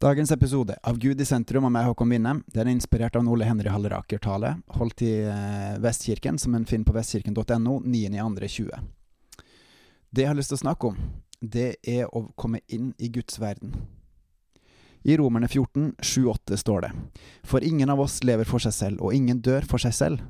Dagens 0.00 0.30
episode 0.30 0.76
av 0.82 0.98
Gud 0.98 1.20
i 1.20 1.24
sentrum 1.26 1.64
av 1.66 1.72
meg, 1.74 1.88
Håkon 1.88 2.12
Winnem, 2.12 2.44
den 2.54 2.68
er 2.68 2.70
inspirert 2.70 3.16
av 3.18 3.24
en 3.24 3.30
Ole 3.32 3.48
Henry 3.48 3.66
Halleraker-tale, 3.66 4.52
holdt 4.76 5.02
i 5.02 5.08
eh, 5.26 5.72
Vestkirken, 5.82 6.38
som 6.38 6.54
en 6.54 6.66
finner 6.70 6.86
på 6.86 6.94
vestkirken.no 6.94 7.80
9.2.20. 7.82 8.84
Det 10.14 10.22
jeg 10.22 10.30
har 10.30 10.38
lyst 10.38 10.54
til 10.54 10.60
å 10.60 10.62
snakke 10.62 10.92
om, 10.92 11.02
det 11.42 11.66
er 11.82 12.06
å 12.14 12.22
komme 12.38 12.62
inn 12.70 12.92
i 13.02 13.10
Guds 13.10 13.40
verden. 13.42 13.74
I 15.02 15.18
Romerne 15.18 15.50
14, 15.50 15.90
7-8 15.98 16.62
står 16.62 16.86
det, 16.86 16.94
For 17.42 17.66
ingen 17.66 17.90
av 17.90 18.06
oss 18.06 18.20
lever 18.22 18.46
for 18.46 18.62
seg 18.62 18.78
selv, 18.78 19.02
og 19.02 19.18
ingen 19.18 19.42
dør 19.42 19.66
for 19.66 19.82
seg 19.82 19.98
selv. 19.98 20.22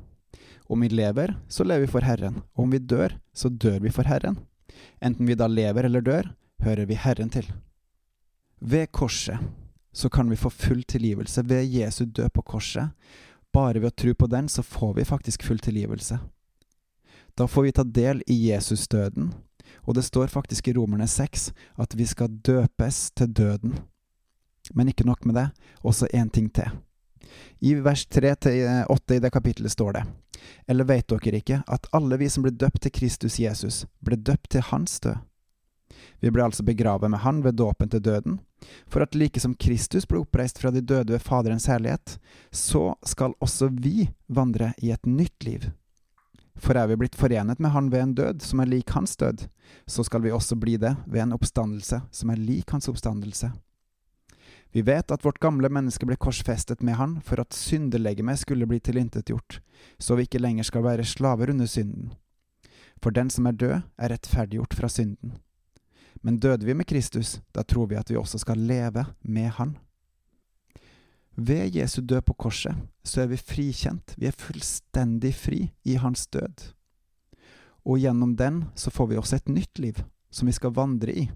Om 0.65 0.81
vi 0.81 0.93
lever, 0.97 1.37
så 1.45 1.61
lever 1.61 1.85
vi 1.85 1.93
for 1.93 2.09
Herren, 2.09 2.41
og 2.57 2.65
om 2.65 2.73
vi 2.73 2.81
dør, 2.81 3.19
så 3.37 3.53
dør 3.53 3.83
vi 3.85 3.93
for 3.93 4.09
Herren. 4.09 4.41
Enten 4.97 5.29
vi 5.29 5.37
da 5.37 5.45
lever 5.45 5.85
eller 5.85 6.01
dør, 6.01 6.33
hører 6.65 6.89
vi 6.89 6.97
Herren 7.05 7.29
til. 7.37 7.45
Ved 8.59 8.91
korset 8.91 9.39
så 9.91 10.09
kan 10.09 10.29
vi 10.29 10.35
få 10.35 10.49
full 10.49 10.83
tilgivelse. 10.83 11.43
Ved 11.45 11.63
Jesu 11.63 12.05
død 12.05 12.29
på 12.29 12.41
korset, 12.41 12.89
bare 13.53 13.79
ved 13.79 13.91
å 13.91 13.95
tro 13.95 14.13
på 14.13 14.27
den, 14.27 14.49
så 14.49 14.63
får 14.63 14.93
vi 14.93 15.05
faktisk 15.07 15.43
full 15.43 15.59
tilgivelse. 15.59 16.19
Da 17.35 17.47
får 17.47 17.63
vi 17.63 17.71
ta 17.71 17.83
del 17.83 18.21
i 18.27 18.35
Jesus-døden, 18.49 19.31
og 19.87 19.95
det 19.95 20.03
står 20.03 20.27
faktisk 20.27 20.67
i 20.67 20.73
Romerne 20.75 21.07
6 21.07 21.51
at 21.79 21.95
vi 21.95 22.05
skal 22.05 22.35
døpes 22.43 23.11
til 23.15 23.31
døden. 23.33 23.77
Men 24.75 24.91
ikke 24.91 25.07
nok 25.07 25.25
med 25.25 25.35
det, 25.39 25.47
også 25.81 26.09
én 26.13 26.29
ting 26.29 26.51
til. 26.53 26.67
I 27.59 27.73
vers 27.79 28.05
3-8 28.07 29.15
i 29.15 29.23
det 29.23 29.31
kapittelet 29.31 29.71
står 29.71 29.93
det, 29.93 30.03
eller 30.67 30.87
vet 30.87 31.07
dere 31.09 31.39
ikke 31.39 31.61
at 31.67 31.87
alle 31.93 32.17
vi 32.19 32.29
som 32.29 32.43
ble 32.43 32.51
døpt 32.51 32.83
til 32.83 32.91
Kristus 32.91 33.39
Jesus, 33.39 33.85
ble 34.03 34.19
døpt 34.19 34.51
til 34.51 34.67
hans 34.67 34.99
død? 34.99 35.17
Vi 36.19 36.31
ble 36.31 36.43
altså 36.43 36.63
begravet 36.63 37.09
med 37.11 37.23
Han 37.23 37.43
ved 37.43 37.57
dåpen 37.57 37.89
til 37.89 38.03
døden, 38.03 38.39
for 38.87 39.03
at 39.05 39.15
like 39.15 39.39
som 39.39 39.55
Kristus 39.55 40.07
ble 40.07 40.21
oppreist 40.23 40.59
fra 40.61 40.71
de 40.71 40.81
døde 40.81 41.13
ved 41.13 41.23
Faderens 41.23 41.69
herlighet, 41.71 42.17
så 42.51 42.95
skal 43.05 43.37
også 43.39 43.69
vi 43.73 44.09
vandre 44.27 44.73
i 44.77 44.91
et 44.91 45.05
nytt 45.05 45.45
liv. 45.47 45.69
For 46.59 46.75
er 46.75 46.89
vi 46.91 46.97
blitt 46.99 47.15
forenet 47.15 47.59
med 47.59 47.71
Han 47.71 47.89
ved 47.89 48.01
en 48.03 48.15
død 48.15 48.43
som 48.43 48.59
er 48.59 48.67
lik 48.67 48.91
hans 48.91 49.15
død, 49.17 49.47
så 49.87 50.03
skal 50.03 50.21
vi 50.21 50.31
også 50.35 50.57
bli 50.59 50.75
det 50.77 50.95
ved 51.07 51.23
en 51.23 51.35
oppstandelse 51.37 52.01
som 52.11 52.29
er 52.29 52.41
lik 52.41 52.71
hans 52.75 52.89
oppstandelse. 52.91 53.51
Vi 54.71 54.81
vet 54.85 55.11
at 55.11 55.23
vårt 55.25 55.39
gamle 55.41 55.69
menneske 55.69 56.05
ble 56.05 56.17
korsfestet 56.19 56.83
med 56.85 56.99
Han 56.99 57.15
for 57.25 57.41
at 57.41 57.55
syndelegemet 57.57 58.43
skulle 58.43 58.67
bli 58.69 58.79
tilintetgjort, 58.79 59.61
så 59.97 60.15
vi 60.15 60.27
ikke 60.27 60.41
lenger 60.41 60.67
skal 60.67 60.85
være 60.85 61.07
slaver 61.07 61.49
under 61.49 61.65
synden. 61.65 62.11
For 63.01 63.15
den 63.15 63.31
som 63.33 63.47
er 63.47 63.57
død, 63.57 63.81
er 63.97 64.11
rettferdiggjort 64.13 64.75
fra 64.77 64.89
synden. 64.91 65.39
Men 66.21 66.39
døde 66.39 66.65
vi 66.65 66.75
med 66.75 66.87
Kristus, 66.87 67.39
da 67.51 67.63
tror 67.63 67.87
vi 67.87 67.99
at 67.99 68.09
vi 68.11 68.17
også 68.19 68.41
skal 68.41 68.59
leve 68.59 69.05
med 69.21 69.51
Han. 69.59 69.77
Ved 71.39 71.75
Jesu 71.75 72.01
død 72.01 72.25
på 72.27 72.33
korset 72.33 72.75
så 73.03 73.23
er 73.23 73.29
vi 73.31 73.37
frikjent, 73.39 74.15
vi 74.17 74.27
er 74.27 74.35
fullstendig 74.35 75.31
fri 75.35 75.61
i 75.87 75.95
Hans 75.95 76.27
død. 76.27 76.73
Og 77.87 78.01
gjennom 78.01 78.35
den 78.35 78.65
så 78.75 78.91
får 78.91 79.07
vi 79.07 79.19
også 79.19 79.39
et 79.39 79.53
nytt 79.53 79.79
liv, 79.79 80.01
som 80.29 80.49
vi 80.49 80.55
skal 80.55 80.75
vandre 80.75 81.15
i. 81.15 81.29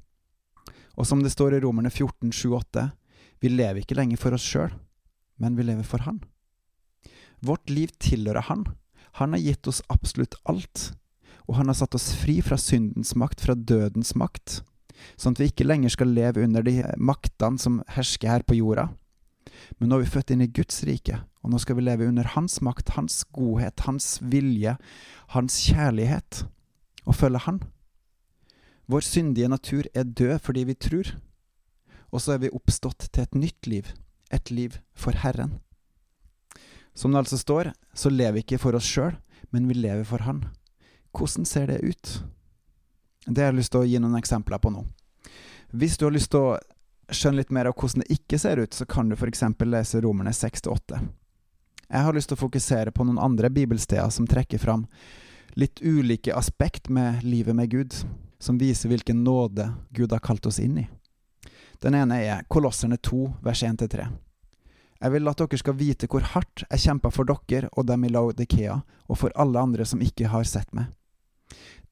Og 1.00 1.08
som 1.08 1.24
det 1.24 1.32
står 1.32 1.56
i 1.56 1.62
Romerne 1.64 1.90
14, 1.90 2.34
7-8, 2.36 2.90
vi 3.40 3.50
lever 3.54 3.82
ikke 3.82 3.96
lenger 3.98 4.20
for 4.20 4.36
oss 4.36 4.44
sjøl, 4.46 4.76
men 5.40 5.56
vi 5.56 5.66
lever 5.66 5.88
for 5.88 6.04
Han. 6.04 6.20
Vårt 7.40 7.70
liv 7.72 7.96
tilhører 8.00 8.46
Han. 8.50 8.68
Han 9.20 9.34
har 9.34 9.42
gitt 9.44 9.68
oss 9.68 9.82
absolutt 9.94 10.36
alt, 10.44 10.92
og 11.48 11.58
han 11.60 11.72
har 11.72 11.78
satt 11.78 11.96
oss 11.98 12.14
fri 12.18 12.40
fra 12.46 12.58
syndens 12.60 13.16
makt, 13.20 13.44
fra 13.44 13.56
dødens 13.56 14.16
makt 14.20 14.62
sånn 15.18 15.36
at 15.36 15.42
vi 15.42 15.50
ikke 15.52 15.68
lenger 15.68 15.94
skal 15.94 16.14
leve 16.14 16.44
under 16.46 16.66
de 16.66 16.80
maktene 16.98 17.62
som 17.62 17.82
hersker 17.96 18.32
her 18.32 18.46
på 18.48 18.58
jorda. 18.58 18.90
Men 19.78 19.90
nå 19.90 19.98
er 19.98 20.06
vi 20.06 20.14
født 20.14 20.34
inn 20.34 20.44
i 20.46 20.52
Guds 20.52 20.82
rike, 20.88 21.20
og 21.44 21.54
nå 21.54 21.60
skal 21.62 21.78
vi 21.78 21.86
leve 21.86 22.08
under 22.10 22.28
Hans 22.36 22.60
makt, 22.66 22.96
Hans 22.98 23.22
godhet, 23.36 23.86
Hans 23.88 24.18
vilje, 24.22 24.76
Hans 25.36 25.60
kjærlighet, 25.68 26.46
og 27.06 27.18
følge 27.20 27.44
Han. 27.48 27.62
Vår 28.92 29.06
syndige 29.06 29.52
natur 29.52 29.88
er 29.96 30.08
død 30.08 30.40
fordi 30.44 30.66
vi 30.68 30.76
tror, 30.76 31.14
og 32.14 32.22
så 32.22 32.36
er 32.36 32.44
vi 32.44 32.54
oppstått 32.54 33.10
til 33.12 33.26
et 33.26 33.38
nytt 33.38 33.70
liv, 33.70 33.94
et 34.32 34.52
liv 34.52 34.78
for 34.94 35.16
Herren. 35.24 35.60
Som 36.94 37.14
det 37.14 37.24
altså 37.24 37.40
står, 37.42 37.72
så 37.98 38.12
lever 38.14 38.38
vi 38.38 38.44
ikke 38.44 38.62
for 38.62 38.78
oss 38.78 38.86
sjøl, 38.86 39.16
men 39.50 39.66
vi 39.70 39.80
lever 39.80 40.06
for 40.06 40.26
Han. 40.28 40.44
Hvordan 41.14 41.46
ser 41.46 41.68
det 41.70 41.80
ut? 41.84 42.14
Det 43.26 43.42
har 43.42 43.52
jeg 43.54 43.62
lyst 43.62 43.72
til 43.72 43.84
å 43.84 43.88
gi 43.88 44.00
noen 44.02 44.20
eksempler 44.20 44.60
på 44.60 44.72
nå. 44.74 44.84
Hvis 45.72 45.98
du 45.98 46.08
har 46.08 46.16
lyst 46.16 46.34
til 46.34 46.52
å 46.52 46.58
skjønne 47.14 47.42
litt 47.42 47.54
mer 47.54 47.70
av 47.70 47.76
hvordan 47.78 48.04
det 48.04 48.16
ikke 48.18 48.40
ser 48.42 48.60
ut, 48.60 48.74
så 48.74 48.86
kan 48.90 49.10
du 49.10 49.16
f.eks. 49.16 49.44
lese 49.66 50.02
Romerne 50.02 50.34
6-8. 50.36 51.00
Jeg 51.94 52.08
har 52.08 52.16
lyst 52.16 52.32
til 52.32 52.38
å 52.40 52.44
fokusere 52.44 52.92
på 52.92 53.06
noen 53.06 53.22
andre 53.22 53.52
bibelsteder 53.54 54.10
som 54.10 54.28
trekker 54.28 54.62
fram 54.62 54.88
litt 55.54 55.82
ulike 55.82 56.34
aspekt 56.34 56.90
med 56.90 57.24
livet 57.24 57.56
med 57.56 57.70
Gud, 57.70 57.94
som 58.40 58.58
viser 58.58 58.90
hvilken 58.90 59.24
nåde 59.24 59.70
Gud 59.94 60.12
har 60.12 60.24
kalt 60.24 60.46
oss 60.50 60.60
inn 60.60 60.80
i. 60.82 60.88
Den 61.84 61.96
ene 62.00 62.18
er 62.24 62.46
Kolosserne 62.50 62.98
2, 62.98 63.28
vers 63.44 63.64
1-3. 63.64 64.08
Jeg 65.04 65.12
vil 65.12 65.30
at 65.30 65.42
dere 65.42 65.60
skal 65.60 65.76
vite 65.78 66.08
hvor 66.08 66.26
hardt 66.34 66.64
jeg 66.64 66.84
kjempa 66.86 67.12
for 67.12 67.28
dere 67.28 67.70
og 67.74 67.86
dem 67.90 68.06
i 68.08 68.12
Laudikea, 68.12 68.80
og 69.12 69.20
for 69.20 69.36
alle 69.36 69.62
andre 69.62 69.86
som 69.86 70.02
ikke 70.02 70.32
har 70.32 70.48
sett 70.48 70.72
meg. 70.74 70.90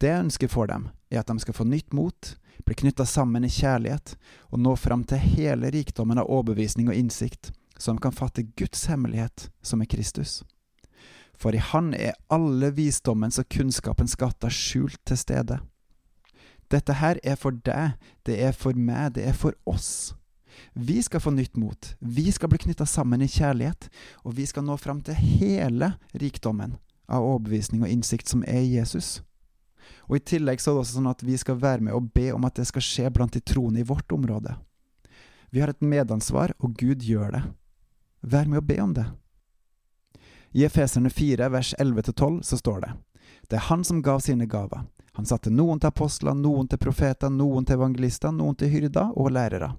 Det 0.01 0.09
jeg 0.09 0.25
ønsker 0.25 0.51
for 0.51 0.69
dem, 0.69 0.89
er 1.11 1.21
at 1.21 1.29
de 1.29 1.39
skal 1.43 1.55
få 1.55 1.65
nytt 1.67 1.93
mot, 1.93 2.35
bli 2.65 2.77
knytta 2.77 3.05
sammen 3.05 3.45
i 3.45 3.51
kjærlighet 3.51 4.15
og 4.51 4.61
nå 4.61 4.75
fram 4.77 5.03
til 5.07 5.21
hele 5.21 5.71
rikdommen 5.73 6.21
av 6.21 6.29
overbevisning 6.29 6.89
og 6.89 6.97
innsikt, 6.97 7.51
så 7.77 7.93
de 7.93 8.01
kan 8.03 8.15
fatte 8.15 8.45
Guds 8.57 8.85
hemmelighet, 8.91 9.49
som 9.61 9.81
er 9.81 9.89
Kristus. 9.89 10.41
For 11.33 11.55
i 11.55 11.61
Han 11.71 11.93
er 11.97 12.17
alle 12.29 12.69
visdommens 12.77 13.39
og 13.41 13.49
kunnskapens 13.49 14.13
skatter 14.13 14.53
skjult 14.53 14.99
til 15.09 15.17
stede. 15.17 15.57
Dette 16.71 16.93
her 17.01 17.17
er 17.23 17.35
for 17.35 17.57
deg, 17.65 17.97
det 18.25 18.37
er 18.45 18.53
for 18.55 18.77
meg, 18.77 19.15
det 19.17 19.25
er 19.27 19.35
for 19.35 19.57
oss. 19.65 20.13
Vi 20.73 21.01
skal 21.01 21.23
få 21.23 21.33
nytt 21.33 21.57
mot, 21.57 21.95
vi 21.99 22.31
skal 22.31 22.51
bli 22.51 22.61
knytta 22.61 22.85
sammen 22.85 23.23
i 23.23 23.27
kjærlighet, 23.31 23.89
og 24.23 24.37
vi 24.37 24.45
skal 24.45 24.63
nå 24.67 24.77
fram 24.77 25.01
til 25.01 25.17
hele 25.17 25.95
rikdommen 26.13 26.77
av 27.11 27.25
overbevisning 27.25 27.83
og 27.83 27.91
innsikt 27.91 28.29
som 28.31 28.45
er 28.47 28.61
Jesus. 28.61 29.19
Og 30.09 30.17
I 30.17 30.25
tillegg 30.33 30.61
så 30.61 30.71
er 30.71 30.75
det 30.75 30.83
også 30.85 30.97
sånn 30.99 31.11
at 31.11 31.23
vi 31.25 31.37
skal 31.39 31.59
være 31.61 31.85
med 31.87 31.95
og 31.97 32.11
be 32.15 32.29
om 32.35 32.45
at 32.47 32.59
det 32.59 32.67
skal 32.69 32.85
skje 32.85 33.11
blant 33.13 33.33
de 33.33 33.41
troende 33.41 33.81
i 33.81 33.87
vårt 33.87 34.11
område. 34.11 34.55
Vi 35.51 35.59
har 35.59 35.71
et 35.73 35.81
medansvar, 35.83 36.53
og 36.59 36.77
Gud 36.79 37.03
gjør 37.03 37.35
det. 37.35 37.43
Vær 38.21 38.47
med 38.47 38.61
og 38.61 38.67
be 38.69 38.77
om 38.81 38.93
det. 38.95 39.05
I 40.51 40.65
Efeserne 40.67 41.09
4, 41.09 41.49
vers 41.51 41.73
11-12 41.79 42.41
så 42.43 42.57
står 42.59 42.81
det 42.85 42.91
Det 43.49 43.57
er 43.59 43.67
Han 43.69 43.83
som 43.83 44.01
gav 44.01 44.19
sine 44.19 44.45
gaver. 44.45 44.85
Han 45.13 45.27
satte 45.27 45.51
noen 45.51 45.79
til 45.79 45.91
apostler, 45.91 46.35
noen 46.35 46.67
til 46.71 46.79
profeter, 46.79 47.29
noen 47.29 47.65
til 47.67 47.79
evangelister, 47.79 48.31
noen 48.31 48.55
til 48.55 48.71
hyrder 48.71 49.11
og 49.15 49.31
lærere. 49.35 49.73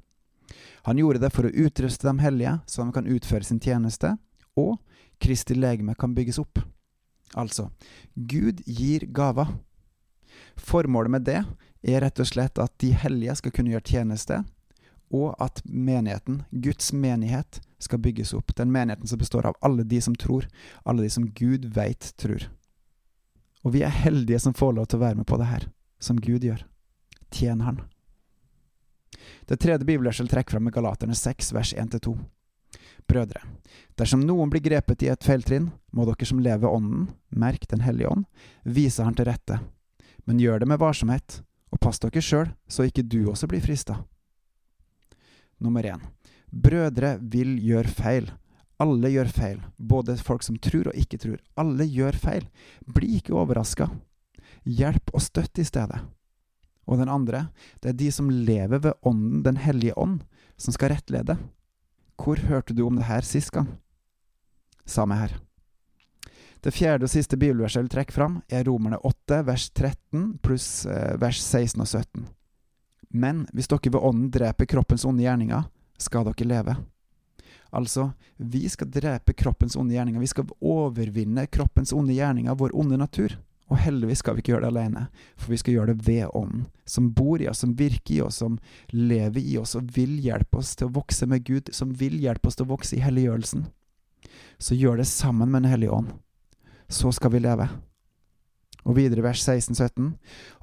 Han 0.82 0.98
gjorde 0.98 1.22
det 1.22 1.30
for 1.32 1.46
å 1.46 1.54
utruste 1.64 2.08
dem 2.08 2.20
hellige, 2.20 2.58
så 2.66 2.82
de 2.82 2.92
kan 2.92 3.08
utføre 3.08 3.46
sin 3.46 3.60
tjeneste, 3.60 4.16
og 4.58 4.76
Kristi 5.22 5.54
legeme 5.54 5.94
kan 5.94 6.14
bygges 6.14 6.40
opp. 6.42 6.58
Altså, 7.38 7.70
Gud 8.14 8.60
gir 8.66 9.06
gaver. 9.08 9.48
Formålet 10.56 11.10
med 11.10 11.26
det 11.28 11.42
er 11.82 12.02
rett 12.04 12.20
og 12.22 12.28
slett 12.28 12.58
at 12.62 12.74
de 12.82 12.92
hellige 12.94 13.36
skal 13.40 13.54
kunne 13.54 13.72
gjøre 13.72 13.88
tjeneste, 13.94 14.42
og 15.12 15.34
at 15.42 15.60
menigheten, 15.64 16.42
Guds 16.50 16.92
menighet, 16.92 17.60
skal 17.82 18.00
bygges 18.00 18.32
opp. 18.34 18.54
Den 18.56 18.72
menigheten 18.72 19.10
som 19.10 19.18
består 19.18 19.46
av 19.46 19.56
alle 19.60 19.84
de 19.84 20.00
som 20.00 20.14
tror, 20.16 20.46
alle 20.84 21.02
de 21.02 21.10
som 21.10 21.26
Gud 21.26 21.66
veit 21.74 22.12
tror. 22.16 22.46
Og 23.66 23.74
vi 23.74 23.82
er 23.82 23.92
heldige 23.92 24.40
som 24.40 24.54
får 24.54 24.76
lov 24.78 24.86
til 24.88 25.00
å 25.00 25.04
være 25.04 25.18
med 25.18 25.26
på 25.28 25.38
det 25.40 25.50
her, 25.50 25.66
som 26.00 26.20
Gud 26.20 26.46
gjør. 26.46 26.62
Tjen 27.32 27.60
Han. 27.66 27.82
Det 29.50 29.58
tredje 29.60 29.84
bibelverset 29.84 30.30
trekker 30.30 30.56
fram 30.56 30.66
med 30.68 30.74
Galaterne 30.74 31.14
6, 31.18 31.52
vers 31.52 31.74
1-2. 31.74 32.14
Brødre, 33.10 33.42
dersom 33.98 34.22
noen 34.24 34.50
blir 34.50 34.62
grepet 34.62 35.02
i 35.02 35.10
et 35.12 35.26
feiltrinn, 35.26 35.72
må 35.92 36.06
dere 36.06 36.26
som 36.26 36.40
lever 36.40 36.70
Ånden, 36.70 37.10
merk 37.34 37.66
Den 37.68 37.82
hellige 37.82 38.08
ånd, 38.08 38.24
vise 38.62 39.02
Han 39.04 39.18
til 39.18 39.26
rette 39.28 39.58
men 40.28 40.40
gjør 40.40 40.62
det 40.62 40.68
med 40.70 40.80
varsomhet, 40.82 41.40
og 41.72 41.80
pass 41.82 42.00
dere 42.02 42.22
sjøl, 42.22 42.50
så 42.68 42.86
ikke 42.86 43.04
du 43.06 43.24
også 43.32 43.48
blir 43.50 43.62
frista. 43.64 43.98
Nummer 45.62 45.86
én. 45.86 46.00
Brødre 46.52 47.16
vil 47.20 47.56
gjøre 47.62 47.88
feil. 47.88 48.30
Alle 48.82 49.12
gjør 49.12 49.30
feil, 49.30 49.60
både 49.78 50.16
folk 50.18 50.42
som 50.42 50.58
tror 50.58 50.90
og 50.90 50.98
ikke 50.98 51.20
tror. 51.22 51.38
Alle 51.56 51.86
gjør 51.86 52.18
feil. 52.18 52.48
Bli 52.86 53.16
ikke 53.20 53.36
overraska. 53.38 53.88
Hjelp 54.66 55.14
og 55.14 55.22
støtt 55.22 55.62
i 55.62 55.66
stedet. 55.66 56.02
Og 56.86 56.98
den 56.98 57.10
andre, 57.12 57.46
det 57.80 57.92
er 57.92 57.98
de 57.98 58.10
som 58.12 58.30
lever 58.30 58.82
ved 58.82 58.98
Ånden, 59.06 59.42
Den 59.42 59.56
hellige 59.56 59.96
ånd, 59.96 60.22
som 60.58 60.74
skal 60.74 60.90
rettlede. 60.92 61.38
Hvor 62.18 62.36
hørte 62.36 62.74
du 62.74 62.86
om 62.86 62.96
det 62.96 63.06
her 63.06 63.22
sist 63.22 63.50
gang? 63.50 63.68
Samme 64.84 65.14
her. 65.14 65.38
Det 66.62 66.70
fjerde 66.70 67.08
og 67.08 67.10
siste 67.10 67.36
bibelverset 67.36 67.80
jeg 67.80 67.88
vil 67.88 67.94
trekke 67.96 68.14
fram, 68.14 68.38
er 68.46 68.62
Romerne 68.68 69.00
8, 69.02 69.40
vers 69.48 69.66
13 69.74 70.38
pluss 70.46 70.86
eh, 70.86 71.16
vers 71.18 71.40
16 71.42 71.82
og 71.82 71.88
17. 71.88 72.26
Men 73.12 73.46
hvis 73.52 73.68
dere 73.68 73.90
ved 73.90 74.00
ånden 74.00 74.30
dreper 74.32 74.70
kroppens 74.70 75.04
onde 75.04 75.24
gjerninger, 75.24 75.66
skal 75.98 76.28
dere 76.28 76.48
leve. 76.48 76.76
Altså, 77.72 78.12
vi 78.36 78.68
skal 78.68 78.90
drepe 78.92 79.34
kroppens 79.34 79.76
onde 79.76 79.96
gjerninger. 79.96 80.20
Vi 80.20 80.30
skal 80.30 80.54
overvinne 80.60 81.46
kroppens 81.46 81.92
onde 81.92 82.14
gjerninger, 82.14 82.54
vår 82.54 82.76
onde 82.78 82.98
natur. 83.00 83.34
Og 83.72 83.78
heldigvis 83.80 84.20
skal 84.20 84.36
vi 84.36 84.42
ikke 84.42 84.52
gjøre 84.52 84.66
det 84.66 84.72
alene, 84.74 85.06
for 85.40 85.54
vi 85.54 85.58
skal 85.60 85.76
gjøre 85.78 85.94
det 85.94 86.06
ved 86.06 86.34
Ånden, 86.36 86.66
som 86.84 87.06
bor 87.16 87.40
i 87.40 87.46
oss, 87.48 87.62
som 87.64 87.72
virker 87.78 88.14
i 88.18 88.20
oss, 88.20 88.42
som 88.42 88.58
lever 88.92 89.40
i 89.40 89.56
oss 89.56 89.72
og 89.78 89.88
vil 89.96 90.18
hjelpe 90.20 90.60
oss 90.60 90.74
til 90.76 90.90
å 90.90 90.94
vokse 90.98 91.28
med 91.30 91.46
Gud, 91.48 91.70
som 91.72 91.94
vil 91.96 92.18
hjelpe 92.20 92.50
oss 92.50 92.58
til 92.58 92.66
å 92.66 92.72
vokse 92.74 92.98
i 92.98 93.00
helliggjørelsen. 93.00 93.64
Så 94.60 94.76
gjør 94.76 95.00
det 95.00 95.08
sammen 95.08 95.48
med 95.48 95.64
Den 95.64 95.72
hellige 95.72 95.96
ånd. 95.96 96.12
Så 96.92 97.12
skal 97.16 97.32
vi 97.32 97.40
leve. 97.40 97.68
Og 98.84 98.98
videre 98.98 99.24
vers 99.24 99.40
16-17. 99.48 100.12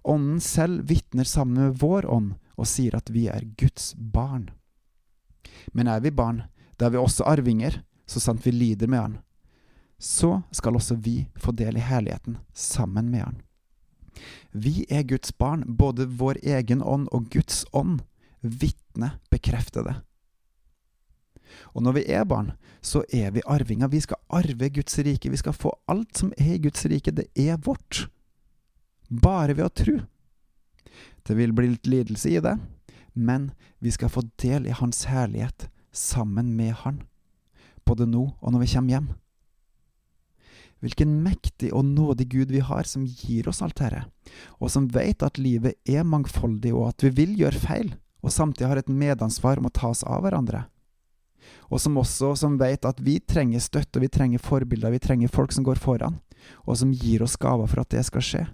Ånden 0.04 0.40
selv 0.44 0.84
vitner 0.90 1.26
sammen 1.26 1.58
med 1.58 1.80
vår 1.82 2.06
ånd 2.12 2.36
og 2.60 2.68
sier 2.70 2.98
at 3.00 3.10
vi 3.10 3.26
er 3.32 3.48
Guds 3.58 3.94
barn. 3.98 4.50
Men 5.74 5.90
er 5.90 6.04
vi 6.04 6.12
barn, 6.14 6.44
da 6.78 6.88
er 6.88 6.94
vi 6.94 7.02
også 7.02 7.26
arvinger, 7.28 7.82
så 8.06 8.22
sant 8.22 8.46
vi 8.46 8.54
lider 8.54 8.92
med 8.92 9.02
Han. 9.02 9.18
Så 9.98 10.42
skal 10.56 10.78
også 10.78 10.96
vi 10.96 11.24
få 11.40 11.52
del 11.52 11.80
i 11.80 11.84
herligheten 11.84 12.38
sammen 12.54 13.10
med 13.12 13.26
Han. 13.26 13.42
Vi 14.52 14.86
er 14.90 15.08
Guds 15.08 15.32
barn, 15.32 15.64
både 15.66 16.08
vår 16.20 16.42
egen 16.44 16.84
ånd 16.84 17.08
og 17.12 17.30
Guds 17.34 17.66
ånd. 17.74 18.02
Vitne 18.42 19.16
bekrefter 19.32 19.86
det. 19.88 19.96
Og 21.74 21.84
når 21.86 22.00
vi 22.00 22.06
er 22.14 22.26
barn, 22.28 22.54
så 22.82 23.04
er 23.14 23.32
vi 23.36 23.46
arvinger. 23.46 23.92
Vi 23.92 24.02
skal 24.04 24.22
arve 24.30 24.70
Guds 24.70 25.00
rike. 25.00 25.32
Vi 25.32 25.42
skal 25.42 25.56
få 25.56 25.74
alt 25.90 26.18
som 26.18 26.34
er 26.38 26.56
i 26.56 26.64
Guds 26.64 26.86
rike. 26.90 27.12
Det 27.16 27.30
er 27.36 27.60
vårt. 27.66 28.08
Bare 29.10 29.56
ved 29.58 29.66
å 29.66 29.74
tro. 29.74 30.00
Det 31.26 31.38
vil 31.38 31.54
bli 31.54 31.74
litt 31.74 31.88
lidelse 31.90 32.32
i 32.32 32.42
det, 32.42 32.56
men 33.14 33.52
vi 33.84 33.92
skal 33.94 34.10
få 34.10 34.24
del 34.42 34.68
i 34.68 34.76
Hans 34.76 35.04
herlighet 35.10 35.68
sammen 35.92 36.56
med 36.58 36.74
Han, 36.84 37.04
både 37.86 38.08
nå 38.10 38.24
og 38.40 38.54
når 38.54 38.64
vi 38.64 38.70
kommer 38.74 38.96
hjem. 38.96 39.10
Hvilken 40.80 41.18
mektig 41.26 41.74
og 41.76 41.84
nådig 41.86 42.30
Gud 42.32 42.54
vi 42.56 42.62
har, 42.64 42.88
som 42.88 43.04
gir 43.04 43.50
oss 43.52 43.62
alt 43.62 43.82
dette, 43.82 44.06
og 44.64 44.72
som 44.72 44.88
vet 44.96 45.26
at 45.26 45.38
livet 45.42 45.76
er 45.84 46.08
mangfoldig, 46.08 46.72
og 46.72 46.94
at 46.94 47.04
vi 47.04 47.12
vil 47.18 47.36
gjøre 47.42 47.60
feil, 47.60 47.90
og 48.24 48.32
samtidig 48.32 48.70
har 48.72 48.80
et 48.80 48.92
medansvar 48.92 49.60
om 49.60 49.68
å 49.68 49.74
ta 49.76 49.92
oss 49.92 50.06
av 50.08 50.24
hverandre. 50.24 50.64
Og 51.70 51.82
som 51.82 51.98
også 52.02 52.36
som 52.40 52.58
vet 52.60 52.86
at 52.86 53.02
vi 53.04 53.20
trenger 53.20 53.62
støtte, 53.64 54.02
vi 54.02 54.10
trenger 54.10 54.42
forbilder, 54.42 54.94
vi 54.94 55.02
trenger 55.04 55.34
folk 55.34 55.54
som 55.54 55.66
går 55.68 55.82
foran, 55.82 56.20
og 56.66 56.80
som 56.80 56.94
gir 56.94 57.24
oss 57.24 57.38
gaver 57.38 57.70
for 57.70 57.84
at 57.84 57.94
det 57.94 58.06
skal 58.08 58.26
skje 58.26 58.46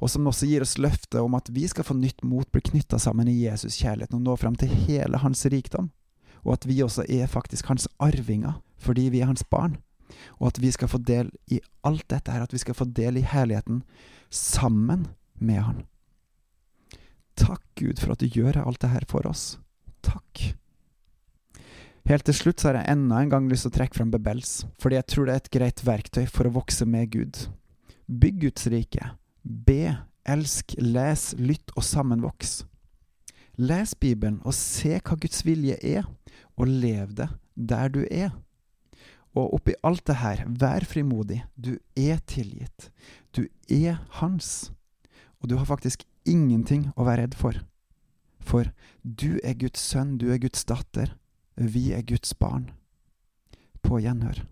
og 0.00 0.10
som 0.10 0.26
også 0.28 0.48
gir 0.48 0.64
oss 0.64 0.76
løftet 0.78 1.18
om 1.20 1.36
at 1.38 1.50
vi 1.52 1.66
skal 1.68 1.86
få 1.86 1.96
nytt 1.98 2.24
mot, 2.26 2.48
bli 2.52 2.62
knytta 2.70 2.98
sammen 3.02 3.28
i 3.30 3.38
Jesus 3.44 3.78
kjærlighet 3.80 4.14
og 4.16 4.24
nå 4.24 4.36
fram 4.40 4.56
til 4.58 4.72
hele 4.86 5.20
hans 5.22 5.44
rikdom, 5.52 5.90
og 6.44 6.56
at 6.56 6.68
vi 6.68 6.82
også 6.84 7.06
er 7.08 7.30
faktisk 7.30 7.72
hans 7.72 7.88
arvinger 8.02 8.60
fordi 8.82 9.08
vi 9.10 9.22
er 9.22 9.30
hans 9.30 9.44
barn, 9.50 9.78
og 10.38 10.52
at 10.52 10.60
vi 10.62 10.70
skal 10.70 10.90
få 10.92 11.00
del 11.02 11.30
i 11.50 11.60
alt 11.86 12.04
dette 12.12 12.32
her, 12.32 12.44
at 12.44 12.52
vi 12.52 12.60
skal 12.62 12.76
få 12.76 12.86
del 12.96 13.18
i 13.18 13.24
herligheten 13.26 13.82
sammen 14.30 15.08
med 15.40 15.62
han. 15.64 15.80
Takk, 17.36 17.64
Gud, 17.76 17.98
for 18.00 18.14
at 18.14 18.20
du 18.20 18.28
gjør 18.28 18.60
alt 18.62 18.80
dette 18.80 18.92
her 18.92 19.08
for 19.08 19.26
oss. 19.28 19.56
Takk. 20.04 20.52
Helt 22.06 22.22
til 22.22 22.36
slutt 22.38 22.62
har 22.62 22.76
jeg 22.78 22.86
enda 22.92 23.16
en 23.18 23.30
gang 23.32 23.46
lyst 23.50 23.64
til 23.66 23.72
å 23.72 23.74
trekke 23.80 23.98
fram 23.98 24.12
Bebels, 24.12 24.60
fordi 24.78 24.94
jeg 24.94 25.06
tror 25.10 25.26
det 25.26 25.32
er 25.32 25.40
et 25.40 25.48
greit 25.56 25.80
verktøy 25.82 26.28
for 26.30 26.46
å 26.46 26.52
vokse 26.54 26.86
med 26.86 27.08
Gud. 27.10 27.40
Bygg 28.06 28.36
Guds 28.44 28.68
rike, 28.70 29.08
Be, 29.42 29.96
elsk, 30.22 30.76
les, 30.78 31.32
lytt 31.34 31.74
og 31.74 31.82
sammenvoks. 31.82 32.60
Les 33.58 33.96
Bibelen 33.98 34.38
og 34.46 34.54
se 34.54 35.00
hva 35.00 35.18
Guds 35.18 35.42
vilje 35.48 35.80
er, 35.82 36.06
og 36.54 36.70
lev 36.70 37.16
det 37.18 37.26
der 37.58 37.90
du 37.90 38.04
er. 38.06 38.30
Og 39.34 39.58
oppi 39.58 39.74
alt 39.82 40.06
det 40.06 40.20
her, 40.22 40.46
vær 40.46 40.86
frimodig. 40.86 41.42
Du 41.58 41.74
er 41.98 42.22
tilgitt. 42.30 42.92
Du 43.34 43.48
er 43.66 43.98
hans. 44.22 44.70
Og 45.42 45.50
du 45.50 45.58
har 45.58 45.66
faktisk 45.66 46.06
ingenting 46.22 46.92
å 46.94 47.10
være 47.10 47.26
redd 47.26 47.34
for. 47.42 47.64
For 48.38 48.70
du 49.02 49.40
er 49.42 49.58
Guds 49.58 49.82
sønn, 49.82 50.20
du 50.22 50.30
er 50.30 50.38
Guds 50.38 50.62
datter. 50.70 51.16
Vi 51.56 51.92
er 51.92 52.02
Guds 52.02 52.34
barn. 52.34 52.70
På 53.82 53.98
gjenhør. 53.98 54.42